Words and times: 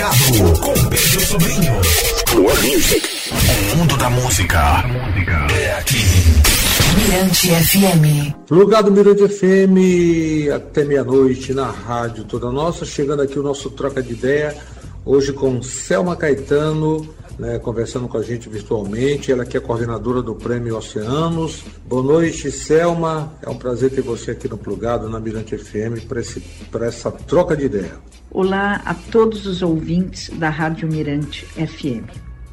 Plugado 0.00 0.60
com 0.60 0.72
Pedro 0.88 1.20
Sobrinho. 1.20 1.74
Music. 2.62 3.06
O 3.70 3.76
mundo 3.76 3.98
da 3.98 4.08
música 4.08 4.82
é 5.54 5.74
aqui. 5.74 5.98
Mirante 6.96 7.48
FM. 7.50 8.46
Plugado 8.46 8.90
Mirante 8.90 9.28
FM 9.28 10.50
até 10.56 10.86
meia-noite 10.86 11.52
na 11.52 11.70
rádio 11.70 12.24
toda 12.24 12.50
nossa. 12.50 12.86
Chegando 12.86 13.20
aqui 13.20 13.38
o 13.38 13.42
nosso 13.42 13.68
troca 13.68 14.02
de 14.02 14.14
ideia. 14.14 14.56
Hoje 15.04 15.34
com 15.34 15.60
Selma 15.60 16.16
Caetano, 16.16 17.06
né, 17.38 17.58
conversando 17.58 18.08
com 18.08 18.16
a 18.16 18.22
gente 18.22 18.48
virtualmente. 18.48 19.30
Ela 19.30 19.44
que 19.44 19.58
é 19.58 19.60
coordenadora 19.60 20.22
do 20.22 20.34
Prêmio 20.34 20.78
Oceanos. 20.78 21.62
Boa 21.84 22.02
noite, 22.02 22.50
Selma. 22.50 23.34
É 23.42 23.50
um 23.50 23.56
prazer 23.58 23.90
ter 23.90 24.00
você 24.00 24.30
aqui 24.30 24.48
no 24.48 24.56
Plugado, 24.56 25.10
na 25.10 25.20
Mirante 25.20 25.58
FM, 25.58 26.06
para 26.70 26.86
essa 26.86 27.10
troca 27.10 27.54
de 27.54 27.66
ideia. 27.66 27.98
Olá 28.32 28.80
a 28.84 28.94
todos 28.94 29.44
os 29.44 29.60
ouvintes 29.60 30.30
da 30.38 30.48
Rádio 30.48 30.86
Mirante 30.86 31.44
FM. 31.46 32.08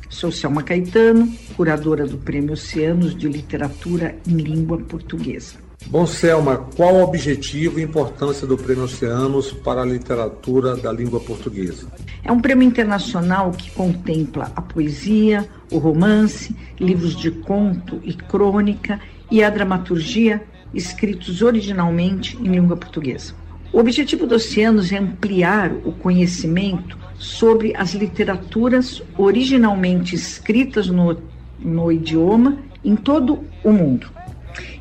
Sou 0.10 0.32
Selma 0.32 0.64
Caetano, 0.64 1.32
curadora 1.56 2.08
do 2.08 2.18
Prêmio 2.18 2.54
Oceanos 2.54 3.16
de 3.16 3.28
Literatura 3.28 4.18
em 4.28 4.38
Língua 4.38 4.80
Portuguesa. 4.80 5.58
Bom, 5.86 6.08
Selma, 6.08 6.58
qual 6.76 6.96
o 6.96 7.04
objetivo 7.04 7.80
e 7.80 7.84
importância 7.84 8.48
do 8.48 8.58
Prêmio 8.58 8.86
Oceanos 8.86 9.52
para 9.52 9.84
a 9.84 9.86
literatura 9.86 10.76
da 10.76 10.92
língua 10.92 11.20
portuguesa? 11.20 11.88
É 12.24 12.32
um 12.32 12.40
prêmio 12.40 12.68
internacional 12.68 13.52
que 13.52 13.70
contempla 13.70 14.52
a 14.56 14.62
poesia, 14.64 15.48
o 15.72 15.78
romance, 15.78 16.56
livros 16.80 17.16
de 17.16 17.30
conto 17.30 18.02
e 18.04 18.16
crônica 18.16 19.00
e 19.30 19.44
a 19.44 19.50
dramaturgia 19.52 20.44
escritos 20.74 21.44
originalmente 21.44 22.36
em 22.38 22.48
língua 22.48 22.76
portuguesa. 22.76 23.36
O 23.74 23.80
objetivo 23.80 24.26
do 24.26 24.36
Oceanos 24.36 24.92
é 24.92 24.98
ampliar 24.98 25.72
o 25.84 25.92
conhecimento 25.92 26.98
sobre 27.20 27.76
as 27.76 27.94
literaturas 27.94 29.02
originalmente 29.18 30.16
escritas 30.16 30.88
no, 30.88 31.18
no 31.60 31.92
idioma 31.92 32.58
em 32.84 32.96
todo 32.96 33.40
o 33.64 33.72
mundo. 33.72 34.08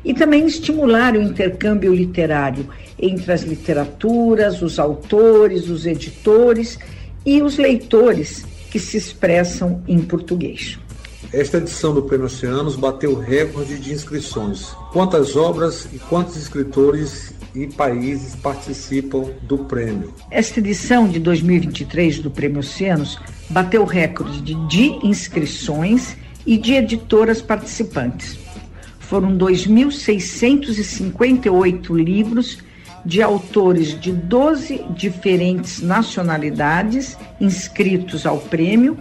E 0.03 0.13
também 0.13 0.45
estimular 0.45 1.15
o 1.15 1.21
intercâmbio 1.21 1.93
literário 1.93 2.67
entre 2.97 3.31
as 3.31 3.43
literaturas, 3.43 4.61
os 4.61 4.79
autores, 4.79 5.69
os 5.69 5.85
editores 5.85 6.79
e 7.25 7.41
os 7.41 7.57
leitores 7.57 8.45
que 8.71 8.79
se 8.79 8.97
expressam 8.97 9.83
em 9.87 9.99
português. 9.99 10.79
Esta 11.33 11.57
edição 11.57 11.93
do 11.93 12.03
Prêmio 12.03 12.27
Oceanos 12.27 12.77
bateu 12.77 13.19
recorde 13.19 13.77
de 13.77 13.93
inscrições. 13.93 14.71
Quantas 14.93 15.35
obras 15.35 15.87
e 15.91 15.99
quantos 15.99 16.37
escritores 16.37 17.33
e 17.63 17.67
países 17.67 18.35
participam 18.35 19.31
do 19.41 19.57
prêmio. 19.59 20.13
Esta 20.29 20.59
edição 20.59 21.07
de 21.07 21.17
2023 21.19 22.19
do 22.19 22.29
Prêmio 22.29 22.59
Oceanos 22.59 23.17
bateu 23.49 23.83
recorde 23.83 24.53
de, 24.67 24.99
inscrições 25.03 26.15
e 26.45 26.55
de 26.57 26.73
editoras 26.73 27.41
participantes. 27.41 28.37
Foram 28.99 29.35
2.658 29.37 31.95
livros 31.95 32.59
de 33.05 33.21
autores 33.21 33.97
de 33.99 34.11
12 34.11 34.83
diferentes 34.89 35.81
nacionalidades 35.81 37.17
inscritos 37.39 38.25
ao 38.25 38.37
prêmio 38.37 38.97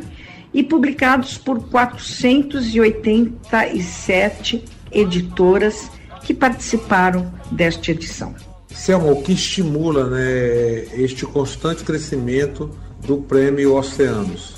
e 0.54 0.62
publicados 0.62 1.36
por 1.36 1.68
487 1.68 4.64
editoras 4.92 5.90
que 6.22 6.32
participaram 6.32 7.34
desta 7.50 7.90
edição. 7.90 8.45
Selma, 8.76 9.10
o 9.10 9.22
que 9.22 9.32
estimula 9.32 10.08
né, 10.10 10.84
este 10.92 11.24
constante 11.24 11.82
crescimento 11.82 12.70
do 13.04 13.16
Prêmio 13.16 13.74
Oceanos? 13.74 14.56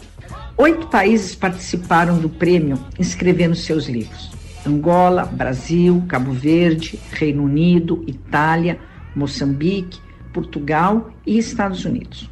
Oito 0.57 0.89
países 0.89 1.37
participaram 1.37 2.19
do 2.19 2.29
prêmio 2.29 2.79
inscrevendo 2.99 3.55
seus 3.55 3.87
livros: 3.87 4.31
Angola, 4.67 5.25
Brasil, 5.25 6.03
Cabo 6.09 6.33
Verde, 6.33 6.99
Reino 7.13 7.45
Unido, 7.45 8.05
Itália, 8.09 8.81
Moçambique, 9.15 10.01
Portugal 10.35 11.13
e 11.25 11.39
Estados 11.39 11.85
Unidos. 11.85 12.29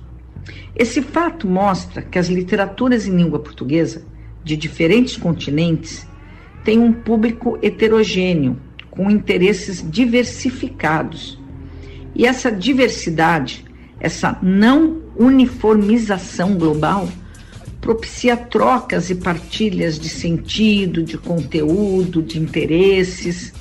Esse 0.75 1.01
fato 1.01 1.47
mostra 1.47 2.03
que 2.03 2.19
as 2.19 2.27
literaturas 2.27 3.07
em 3.07 3.17
língua 3.17 3.39
portuguesa 3.39 4.05
de 4.43 4.57
diferentes 4.57 5.17
continentes 5.17 6.05
têm 6.65 6.81
um 6.81 6.93
público 6.93 7.57
heterogêneo 7.63 8.59
com 8.91 9.09
interesses 9.09 9.89
diversificados. 9.89 11.46
E 12.17 12.25
essa 12.25 12.51
diversidade, 12.51 13.63
essa 14.01 14.39
não 14.43 15.03
uniformização 15.19 16.55
global, 16.55 17.07
propicia 17.79 18.35
trocas 18.39 19.11
e 19.11 19.15
partilhas 19.15 19.99
de 19.99 20.09
sentido, 20.09 21.03
de 21.03 21.19
conteúdo, 21.19 22.23
de 22.23 22.39
interesses. 22.39 23.53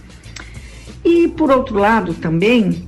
E, 1.04 1.28
por 1.28 1.52
outro 1.52 1.78
lado, 1.78 2.14
também, 2.14 2.88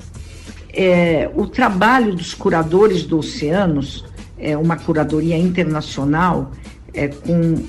é, 0.74 1.30
o 1.36 1.46
trabalho 1.46 2.16
dos 2.16 2.34
curadores 2.34 3.04
do 3.04 3.20
Oceanos, 3.20 4.06
é 4.38 4.58
uma 4.58 4.78
curadoria 4.78 5.38
internacional, 5.38 6.54
é, 6.94 7.10
com 7.10 7.62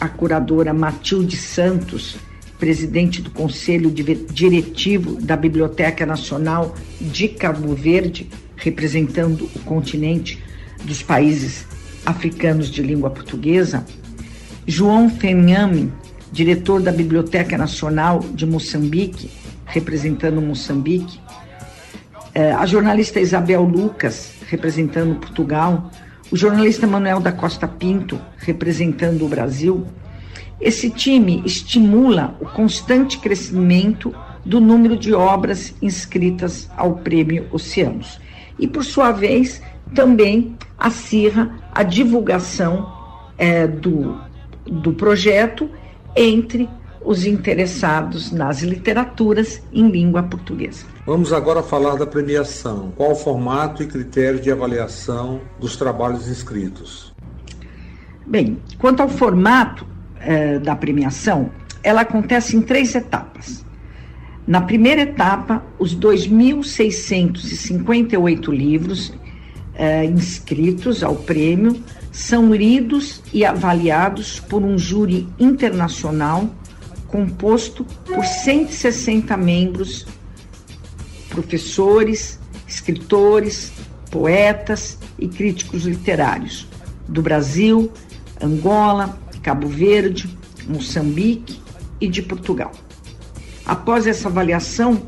a 0.00 0.08
curadora 0.08 0.72
Matilde 0.72 1.36
Santos, 1.36 2.16
presidente 2.58 3.20
do 3.20 3.30
Conselho 3.30 3.90
Diretivo 3.90 5.20
da 5.20 5.36
Biblioteca 5.36 6.06
Nacional 6.06 6.74
de 7.00 7.28
Cabo 7.28 7.74
Verde, 7.74 8.28
representando 8.56 9.48
o 9.54 9.58
continente 9.60 10.42
dos 10.84 11.02
países 11.02 11.66
africanos 12.06 12.70
de 12.70 12.82
língua 12.82 13.10
portuguesa, 13.10 13.84
João 14.66 15.10
Fenhame, 15.10 15.92
diretor 16.32 16.80
da 16.80 16.92
Biblioteca 16.92 17.56
Nacional 17.58 18.20
de 18.32 18.46
Moçambique, 18.46 19.30
representando 19.66 20.40
Moçambique, 20.40 21.20
eh, 22.34 22.52
a 22.52 22.66
jornalista 22.66 23.20
Isabel 23.20 23.62
Lucas, 23.62 24.32
representando 24.48 25.16
Portugal, 25.16 25.90
o 26.30 26.36
jornalista 26.36 26.86
Manuel 26.86 27.20
da 27.20 27.30
Costa 27.30 27.68
Pinto, 27.68 28.20
representando 28.38 29.24
o 29.24 29.28
Brasil, 29.28 29.86
esse 30.60 30.90
time 30.90 31.42
estimula 31.44 32.36
o 32.40 32.46
constante 32.46 33.18
crescimento 33.18 34.14
do 34.44 34.60
número 34.60 34.96
de 34.96 35.12
obras 35.12 35.74
inscritas 35.80 36.70
ao 36.76 36.96
Prêmio 36.96 37.46
Oceanos 37.50 38.20
e, 38.58 38.68
por 38.68 38.84
sua 38.84 39.10
vez, 39.10 39.60
também 39.94 40.56
acirra 40.78 41.58
a 41.72 41.82
divulgação 41.82 42.92
é, 43.36 43.66
do, 43.66 44.18
do 44.66 44.92
projeto 44.92 45.68
entre 46.14 46.68
os 47.04 47.26
interessados 47.26 48.32
nas 48.32 48.62
literaturas 48.62 49.62
em 49.72 49.88
língua 49.88 50.22
portuguesa. 50.22 50.86
Vamos 51.04 51.32
agora 51.32 51.62
falar 51.62 51.96
da 51.96 52.06
premiação. 52.06 52.92
Qual 52.96 53.12
o 53.12 53.16
formato 53.16 53.82
e 53.82 53.86
critério 53.86 54.40
de 54.40 54.50
avaliação 54.50 55.40
dos 55.60 55.76
trabalhos 55.76 56.28
inscritos? 56.28 57.12
Bem, 58.26 58.58
quanto 58.78 59.00
ao 59.00 59.08
formato, 59.08 59.86
eh, 60.20 60.58
da 60.58 60.76
premiação, 60.76 61.50
ela 61.82 62.02
acontece 62.02 62.54
em 62.56 62.62
três 62.62 62.94
etapas. 62.94 63.64
Na 64.46 64.60
primeira 64.60 65.00
etapa, 65.02 65.64
os 65.78 65.96
2.658 65.96 68.52
livros 68.52 69.14
eh, 69.74 70.04
inscritos 70.04 71.02
ao 71.02 71.16
prêmio 71.16 71.82
são 72.12 72.54
lidos 72.54 73.22
e 73.32 73.44
avaliados 73.44 74.38
por 74.38 74.62
um 74.62 74.78
júri 74.78 75.26
internacional 75.38 76.48
composto 77.08 77.84
por 78.04 78.24
160 78.24 79.36
membros, 79.36 80.06
professores, 81.28 82.38
escritores, 82.66 83.72
poetas 84.10 84.98
e 85.18 85.28
críticos 85.28 85.84
literários 85.84 86.66
do 87.08 87.22
Brasil, 87.22 87.92
Angola, 88.42 89.18
Cabo 89.44 89.68
Verde, 89.68 90.36
Moçambique 90.66 91.60
e 92.00 92.08
de 92.08 92.22
Portugal. 92.22 92.72
Após 93.66 94.06
essa 94.06 94.28
avaliação, 94.28 95.06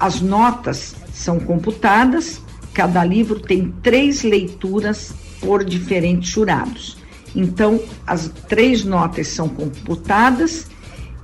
as 0.00 0.20
notas 0.22 0.96
são 1.12 1.38
computadas, 1.38 2.40
cada 2.72 3.04
livro 3.04 3.38
tem 3.38 3.70
três 3.82 4.22
leituras 4.22 5.14
por 5.40 5.62
diferentes 5.62 6.30
jurados. 6.30 6.96
Então, 7.34 7.80
as 8.06 8.28
três 8.48 8.82
notas 8.82 9.28
são 9.28 9.46
computadas 9.46 10.66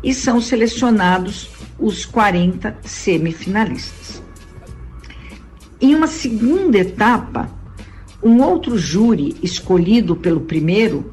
e 0.05 0.13
são 0.13 0.39
selecionados 0.39 1.49
os 1.79 2.05
40 2.05 2.77
semifinalistas. 2.83 4.23
Em 5.81 5.95
uma 5.95 6.07
segunda 6.07 6.79
etapa, 6.79 7.51
um 8.23 8.43
outro 8.43 8.77
júri 8.79 9.35
escolhido 9.43 10.15
pelo 10.15 10.43
primeiro 10.43 11.13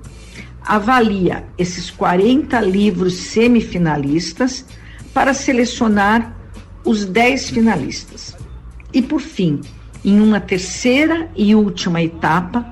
avalia 0.65 1.45
esses 1.57 1.89
40 1.89 2.59
livros 2.61 3.13
semifinalistas 3.13 4.65
para 5.13 5.33
selecionar 5.33 6.35
os 6.85 7.05
10 7.05 7.49
finalistas. 7.49 8.35
E, 8.93 9.01
por 9.01 9.21
fim, 9.21 9.61
em 10.03 10.19
uma 10.19 10.39
terceira 10.39 11.29
e 11.35 11.53
última 11.55 12.01
etapa, 12.01 12.65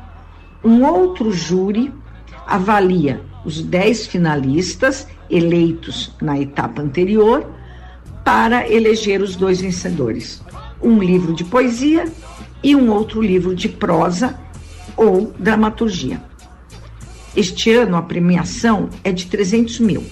Um 0.63 0.83
outro 0.83 1.31
júri 1.31 1.93
avalia 2.45 3.21
os 3.45 3.61
10 3.61 4.07
finalistas 4.07 5.07
eleitos 5.29 6.13
na 6.21 6.37
etapa 6.39 6.81
anterior 6.81 7.49
para 8.25 8.69
eleger 8.69 9.21
os 9.21 9.35
dois 9.35 9.61
vencedores. 9.61 10.43
Um 10.81 10.99
livro 10.99 11.33
de 11.33 11.45
poesia 11.45 12.05
e 12.61 12.75
um 12.75 12.91
outro 12.91 13.21
livro 13.21 13.55
de 13.55 13.69
prosa 13.69 14.37
ou 14.97 15.33
dramaturgia. 15.39 16.21
Este 17.37 17.71
ano 17.71 17.95
a 17.95 18.01
premiação 18.01 18.89
é 19.03 19.11
de 19.11 19.27
300 19.27 19.79
mil, 19.81 20.03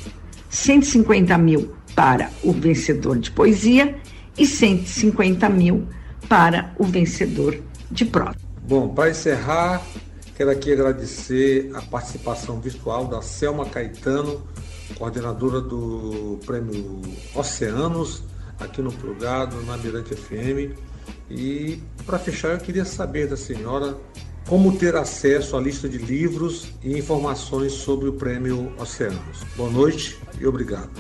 150 0.48 1.36
mil 1.40 1.74
para 1.96 2.30
o 2.44 2.54
vencedor 2.54 3.18
de 3.18 3.32
poesia 3.32 4.00
e 4.38 4.46
150 4.46 5.50
mil 5.50 5.88
para 6.30 6.72
o 6.78 6.84
vencedor 6.84 7.60
de 7.90 8.06
prosa. 8.06 8.36
Bom, 8.62 8.90
para 8.90 9.10
encerrar, 9.10 9.82
quero 10.38 10.52
aqui 10.52 10.72
agradecer 10.72 11.72
a 11.74 11.82
participação 11.82 12.62
virtual 12.62 13.08
da 13.08 13.24
Selma 13.24 13.66
Caetano, 13.66 14.44
coordenadora 14.96 15.60
do 15.62 16.40
Prêmio 16.46 17.02
Oceanos, 17.34 18.22
aqui 18.60 18.84
no 18.84 18.92
Plugado, 18.92 19.60
na 19.64 19.78
Mirante 19.78 20.14
FM. 20.14 20.78
E 21.32 21.82
para 22.06 22.20
fechar, 22.20 22.50
eu 22.50 22.60
queria 22.60 22.86
saber 22.86 23.28
da 23.28 23.36
senhora 23.36 23.98
como 24.48 24.78
ter 24.78 24.96
acesso 24.96 25.58
à 25.58 25.62
lista 25.62 25.90
de 25.90 25.98
livros 25.98 26.72
e 26.84 26.98
informações 26.98 27.74
sobre 27.74 28.08
o 28.08 28.14
Prêmio 28.14 28.72
Oceanos. 28.78 29.44
Boa 29.56 29.72
noite 29.72 30.18
e 30.40 30.46
obrigado. 30.46 30.92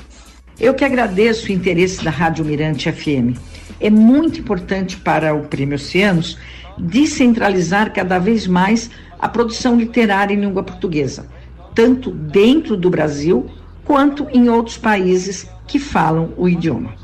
Eu 0.59 0.73
que 0.73 0.83
agradeço 0.83 1.47
o 1.47 1.51
interesse 1.51 2.03
da 2.03 2.09
Rádio 2.09 2.43
Mirante 2.43 2.91
FM. 2.91 3.37
É 3.79 3.89
muito 3.89 4.39
importante 4.39 4.97
para 4.97 5.35
o 5.35 5.43
Prêmio 5.43 5.75
Oceanos 5.75 6.37
descentralizar 6.77 7.93
cada 7.93 8.17
vez 8.17 8.47
mais 8.47 8.89
a 9.19 9.29
produção 9.29 9.77
literária 9.77 10.33
em 10.33 10.39
língua 10.39 10.63
portuguesa, 10.63 11.27
tanto 11.73 12.11
dentro 12.11 12.75
do 12.75 12.89
Brasil 12.89 13.49
quanto 13.83 14.27
em 14.31 14.49
outros 14.49 14.77
países 14.77 15.47
que 15.67 15.77
falam 15.77 16.33
o 16.35 16.49
idioma. 16.49 16.95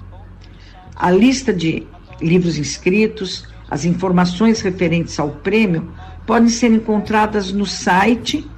A 0.95 1.11
lista 1.11 1.53
de 1.53 1.85
livros 2.19 2.57
inscritos, 2.57 3.47
as 3.69 3.85
informações 3.85 4.61
referentes 4.61 5.19
ao 5.19 5.29
prêmio 5.29 5.91
podem 6.25 6.49
ser 6.49 6.71
encontradas 6.71 7.51
no 7.51 7.65
site 7.65 8.49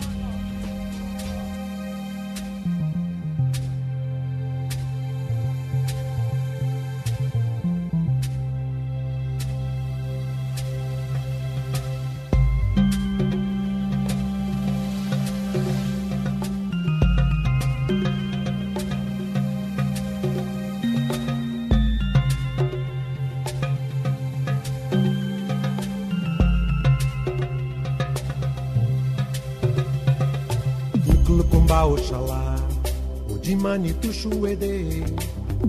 Mani 33.69 33.93
tushuede 34.01 35.03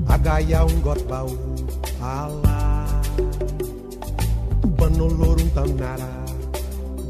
agaya 0.08 0.64
un 0.64 0.80
gotbau 0.80 1.28
ala 2.00 2.58
panolorum 4.78 5.50
tanara 5.56 6.12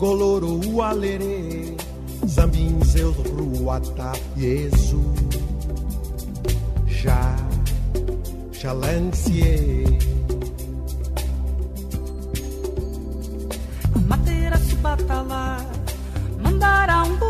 goloro 0.00 0.52
ualere 0.74 1.76
zambin 2.34 2.82
zeus 2.92 3.16
ruata 3.36 4.10
yesu 4.36 5.02
já 7.02 7.22
xalancie 8.58 9.54
Matera 14.08 14.58
subatala 14.68 15.44
mandara 16.42 16.96
um 17.06 17.29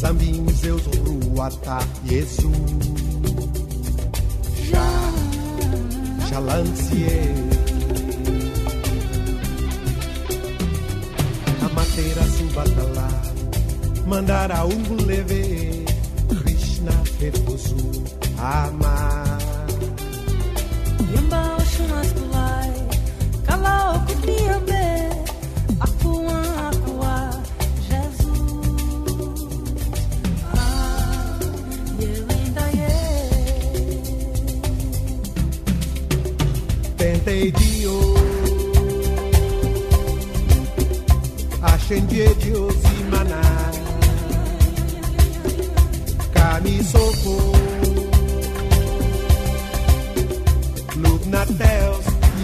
Sambinho, 0.00 0.50
Zeus, 0.54 0.82
Ruatá 0.86 1.78
e 2.06 2.08
Jesus, 2.08 2.48
Já, 4.70 5.12
Jalancie. 6.30 7.34
Amateira, 11.60 12.22
Subatalá, 12.22 13.08
tá 13.10 14.02
Mandará, 14.06 14.64
Unguleve, 14.64 15.84
Krishna, 16.44 16.92
repouso, 17.20 17.76
Amar. 18.38 19.38
Yamba, 21.14 21.56
Oxunas, 21.58 22.08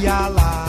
Yala. 0.06 0.65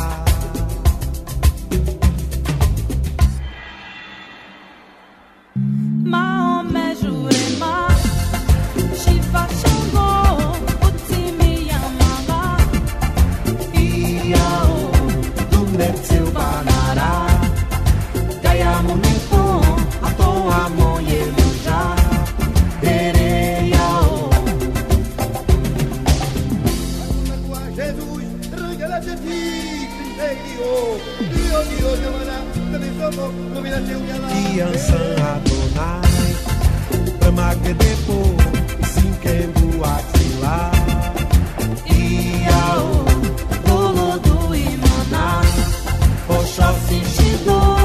gala 28.77 28.99
de 28.99 29.15
primeiro 29.17 30.99
Dio, 31.19 31.59
Dio, 31.69 31.89
Yamana, 32.03 32.37
também 32.71 32.91
somos 32.97 33.31
Combinate 33.53 33.93
o 33.93 33.99
gala 34.07 34.27
Iansan 34.55 35.15
Adonai 35.35 36.29
Pramagde 37.19 37.73
depo 37.73 38.35
Sinkembu 38.93 39.83
é 39.83 39.89
Atila 39.89 40.71
Iau 41.89 42.87
Bolo 43.65 44.19
do 44.19 44.55
Imana 44.55 45.41
Poxa 46.27 46.73
sentido 46.87 47.76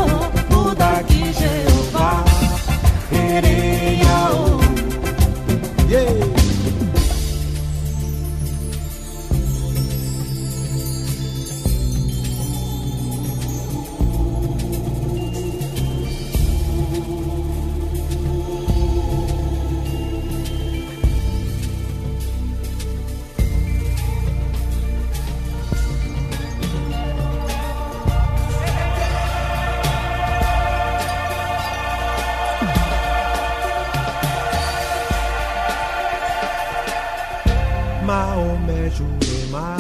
Ema, 39.23 39.77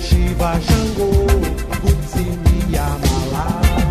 Shiva 0.00 0.60
Jango, 0.66 1.10
Kutsi 1.80 2.24
Miyamala. 2.44 3.85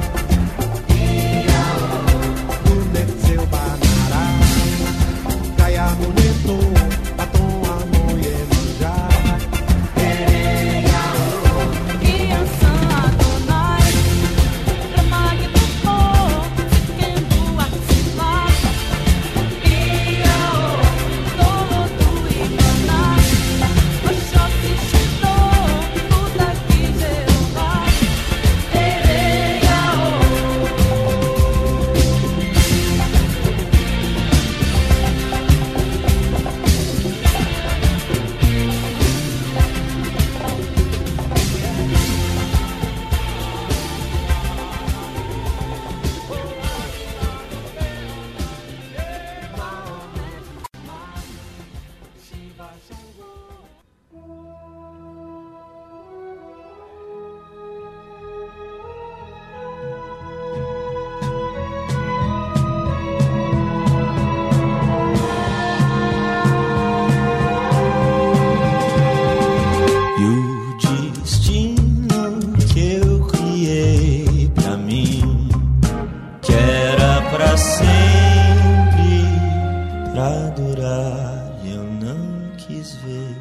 quis 82.85 82.95
ver 82.97 83.35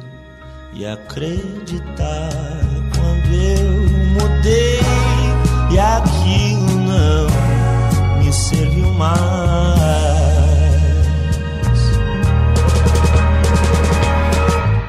e 0.73 0.85
acreditar 0.85 2.29
quando 2.95 3.31
eu 3.31 3.71
mudei 4.13 4.79
e 5.71 5.79
aquilo 5.79 6.79
não 6.81 8.17
me 8.17 8.33
serviu 8.33 8.91
mais. 8.93 9.15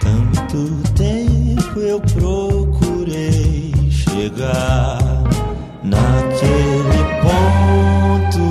Tanto 0.00 0.82
tempo 0.94 1.80
eu 1.80 2.00
procurei 2.00 3.74
chegar 3.90 4.98
naquele 5.82 7.04
ponto 7.22 8.46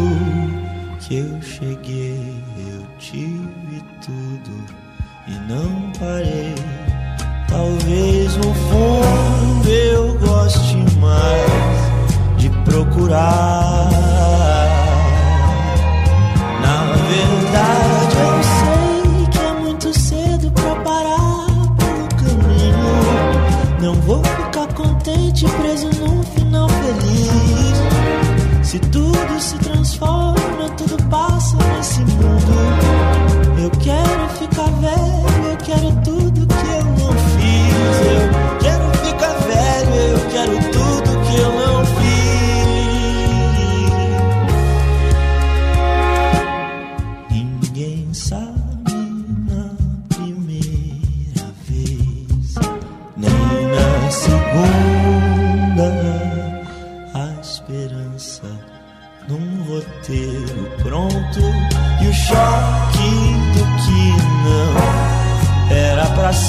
que 1.00 1.15
eu 1.17 1.41
cheguei, 1.41 2.43
eu 2.57 2.85
tive 3.00 3.83
tudo 4.01 4.85
e 5.27 5.32
não 5.51 5.91
parei. 6.00 6.55
Talvez 7.48 8.36
no 8.38 8.53
fundo 8.53 9.70
eu 9.70 10.17
goste 10.20 10.77
mais 11.00 12.38
de 12.38 12.50
procurar. 12.63 13.85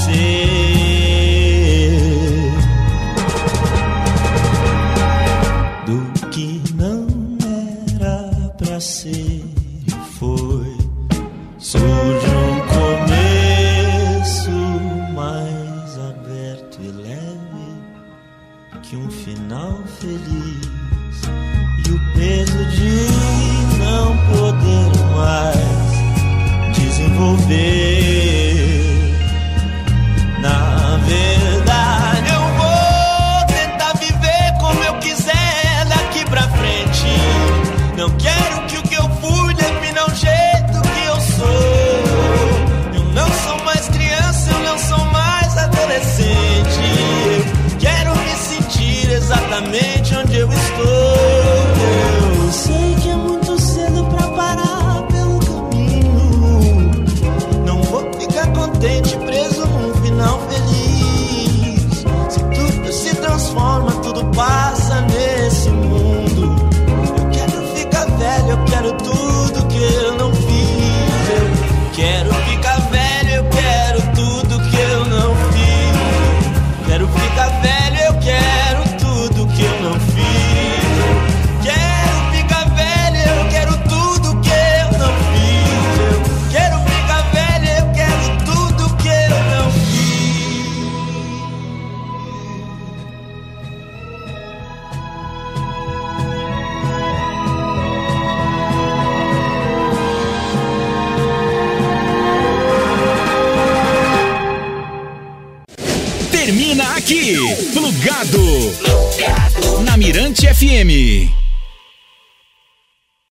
see. 0.06 0.55